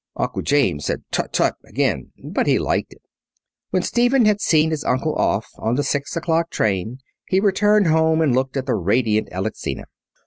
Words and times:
Uncle 0.15 0.41
James 0.41 0.85
said, 0.85 1.03
"Tut, 1.11 1.31
tut," 1.31 1.57
again, 1.63 2.11
but 2.23 2.47
he 2.47 2.57
liked 2.57 2.91
it. 2.91 3.03
When 3.69 3.83
Stephen 3.83 4.25
had 4.25 4.41
seen 4.41 4.71
his 4.71 4.83
uncle 4.83 5.13
off 5.13 5.45
on 5.59 5.75
the 5.75 5.83
six 5.83 6.15
o'clock 6.15 6.49
train 6.49 6.97
he 7.27 7.39
returned 7.39 7.85
home 7.85 8.19
and 8.19 8.33
looked 8.35 8.57
at 8.57 8.65
the 8.65 8.73
radiant 8.73 9.29
Alexina. 9.31 9.83